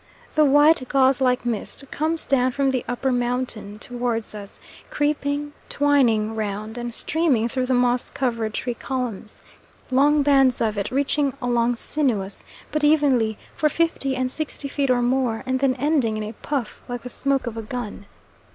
The 0.33 0.45
white, 0.45 0.87
gauze 0.89 1.21
like 1.21 1.45
mist 1.45 1.85
comes 1.91 2.25
down 2.25 2.53
from 2.53 2.71
the 2.71 2.83
upper 2.87 3.11
mountain 3.11 3.77
towards 3.77 4.33
us: 4.33 4.59
creeping, 4.89 5.53
twining 5.69 6.35
round, 6.35 6.75
and 6.75 6.91
streaming 6.91 7.47
through 7.47 7.67
the 7.67 7.75
moss 7.75 8.09
covered 8.09 8.55
tree 8.55 8.73
columns 8.73 9.43
long 9.91 10.23
bands 10.23 10.59
of 10.59 10.75
it 10.75 10.89
reaching 10.89 11.33
along 11.39 11.75
sinuous, 11.75 12.43
but 12.71 12.83
evenly, 12.83 13.37
for 13.55 13.69
fifty 13.69 14.15
and 14.15 14.31
sixty 14.31 14.67
feet 14.67 14.89
or 14.89 15.03
more, 15.03 15.43
and 15.45 15.59
then 15.59 15.75
ending 15.75 16.17
in 16.17 16.23
a 16.23 16.33
puff 16.33 16.81
like 16.89 17.03
the 17.03 17.07
smoke 17.07 17.45
of 17.45 17.55
a 17.55 17.61
gun. 17.61 18.07